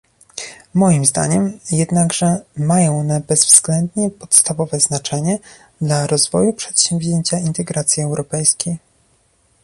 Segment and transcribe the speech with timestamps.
[0.73, 5.39] Moim zdaniem, jednakże, mają one bezwzględnie podstawowe znaczenie
[5.81, 8.77] dla rozwoju przedsięwzięcia integracji europejskiej